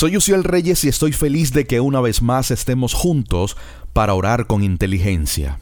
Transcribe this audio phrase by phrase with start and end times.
[0.00, 3.58] Soy Uciel Reyes y estoy feliz de que una vez más estemos juntos
[3.92, 5.60] para orar con inteligencia.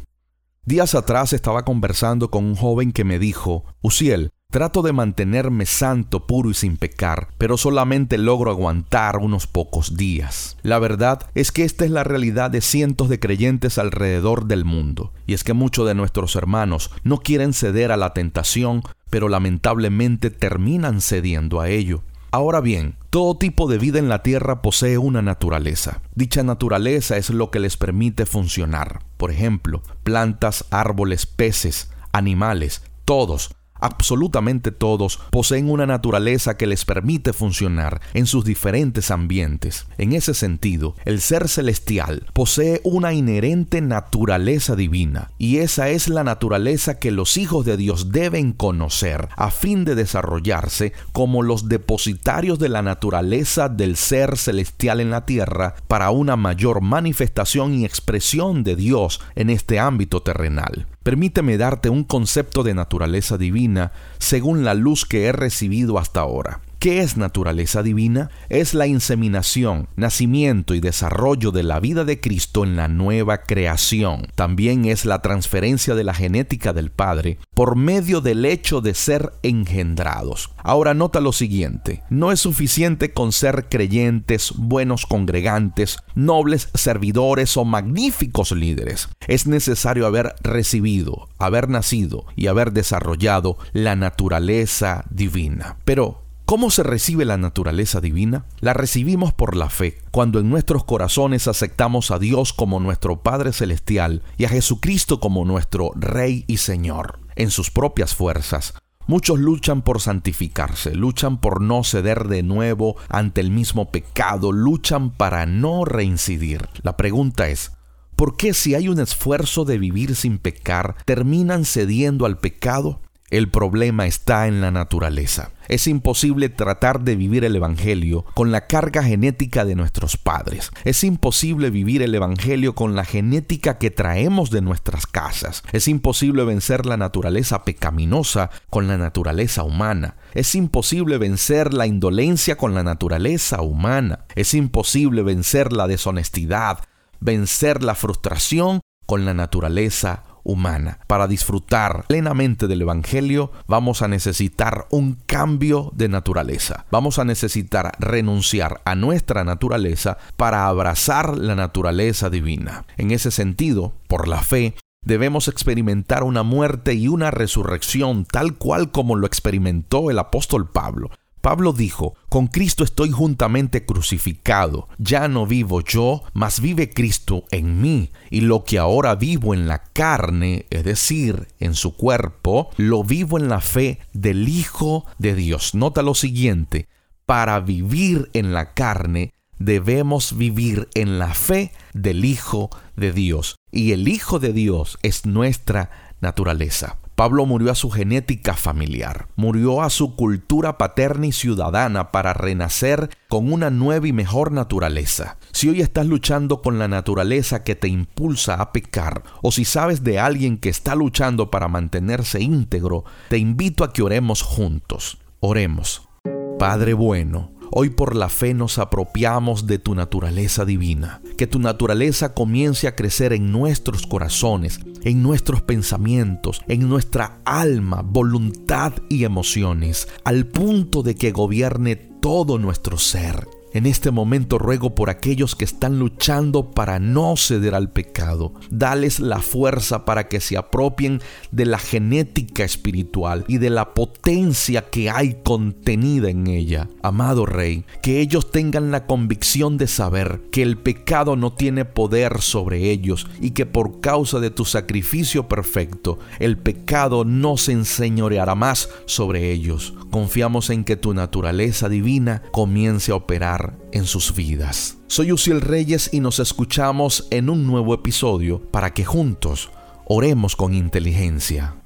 [0.64, 6.28] Días atrás estaba conversando con un joven que me dijo, Uciel, trato de mantenerme santo,
[6.28, 10.56] puro y sin pecar, pero solamente logro aguantar unos pocos días.
[10.62, 15.12] La verdad es que esta es la realidad de cientos de creyentes alrededor del mundo,
[15.26, 20.30] y es que muchos de nuestros hermanos no quieren ceder a la tentación, pero lamentablemente
[20.30, 22.04] terminan cediendo a ello.
[22.30, 26.02] Ahora bien, todo tipo de vida en la Tierra posee una naturaleza.
[26.14, 29.00] Dicha naturaleza es lo que les permite funcionar.
[29.16, 37.32] Por ejemplo, plantas, árboles, peces, animales, todos Absolutamente todos poseen una naturaleza que les permite
[37.32, 39.86] funcionar en sus diferentes ambientes.
[39.98, 46.24] En ese sentido, el ser celestial posee una inherente naturaleza divina, y esa es la
[46.24, 52.58] naturaleza que los hijos de Dios deben conocer a fin de desarrollarse como los depositarios
[52.58, 58.64] de la naturaleza del ser celestial en la tierra para una mayor manifestación y expresión
[58.64, 60.86] de Dios en este ámbito terrenal.
[61.08, 66.60] Permíteme darte un concepto de naturaleza divina según la luz que he recibido hasta ahora.
[66.78, 68.30] ¿Qué es naturaleza divina?
[68.48, 74.28] Es la inseminación, nacimiento y desarrollo de la vida de Cristo en la nueva creación.
[74.36, 79.32] También es la transferencia de la genética del Padre por medio del hecho de ser
[79.42, 80.52] engendrados.
[80.58, 87.64] Ahora nota lo siguiente, no es suficiente con ser creyentes, buenos congregantes, nobles servidores o
[87.64, 89.08] magníficos líderes.
[89.26, 95.78] Es necesario haber recibido, haber nacido y haber desarrollado la naturaleza divina.
[95.84, 98.46] Pero, ¿Cómo se recibe la naturaleza divina?
[98.60, 103.52] La recibimos por la fe, cuando en nuestros corazones aceptamos a Dios como nuestro Padre
[103.52, 108.72] Celestial y a Jesucristo como nuestro Rey y Señor, en sus propias fuerzas.
[109.06, 115.10] Muchos luchan por santificarse, luchan por no ceder de nuevo ante el mismo pecado, luchan
[115.10, 116.66] para no reincidir.
[116.80, 117.72] La pregunta es,
[118.16, 123.02] ¿por qué si hay un esfuerzo de vivir sin pecar, terminan cediendo al pecado?
[123.30, 125.50] El problema está en la naturaleza.
[125.68, 130.70] Es imposible tratar de vivir el Evangelio con la carga genética de nuestros padres.
[130.84, 135.62] Es imposible vivir el Evangelio con la genética que traemos de nuestras casas.
[135.72, 140.16] Es imposible vencer la naturaleza pecaminosa con la naturaleza humana.
[140.32, 144.24] Es imposible vencer la indolencia con la naturaleza humana.
[144.36, 146.78] Es imposible vencer la deshonestidad,
[147.20, 150.98] vencer la frustración con la naturaleza humana.
[151.06, 156.86] Para disfrutar plenamente del Evangelio vamos a necesitar un cambio de naturaleza.
[156.90, 162.86] Vamos a necesitar renunciar a nuestra naturaleza para abrazar la naturaleza divina.
[162.96, 168.90] En ese sentido, por la fe, debemos experimentar una muerte y una resurrección tal cual
[168.90, 171.10] como lo experimentó el apóstol Pablo.
[171.48, 177.80] Pablo dijo, con Cristo estoy juntamente crucificado, ya no vivo yo, mas vive Cristo en
[177.80, 183.02] mí, y lo que ahora vivo en la carne, es decir, en su cuerpo, lo
[183.02, 185.74] vivo en la fe del Hijo de Dios.
[185.74, 186.86] Nota lo siguiente,
[187.24, 193.92] para vivir en la carne, debemos vivir en la fe del Hijo de Dios, y
[193.92, 196.98] el Hijo de Dios es nuestra naturaleza.
[197.18, 203.10] Pablo murió a su genética familiar, murió a su cultura paterna y ciudadana para renacer
[203.26, 205.36] con una nueva y mejor naturaleza.
[205.50, 210.04] Si hoy estás luchando con la naturaleza que te impulsa a pecar, o si sabes
[210.04, 215.18] de alguien que está luchando para mantenerse íntegro, te invito a que oremos juntos.
[215.40, 216.08] Oremos.
[216.56, 221.20] Padre bueno, Hoy por la fe nos apropiamos de tu naturaleza divina.
[221.36, 228.02] Que tu naturaleza comience a crecer en nuestros corazones, en nuestros pensamientos, en nuestra alma,
[228.02, 234.94] voluntad y emociones, al punto de que gobierne todo nuestro ser en este momento ruego
[234.94, 238.52] por aquellos que están luchando para no ceder al pecado.
[238.70, 241.20] Dales la fuerza para que se apropien
[241.50, 246.88] de la genética espiritual y de la potencia que hay contenida en ella.
[247.02, 252.40] Amado Rey, que ellos tengan la convicción de saber que el pecado no tiene poder
[252.40, 258.54] sobre ellos y que por causa de tu sacrificio perfecto, el pecado no se enseñoreará
[258.54, 259.94] más sobre ellos.
[260.10, 263.57] Confiamos en que tu naturaleza divina comience a operar
[263.92, 264.98] en sus vidas.
[265.06, 269.70] Soy Uciel Reyes y nos escuchamos en un nuevo episodio para que juntos
[270.06, 271.77] oremos con inteligencia.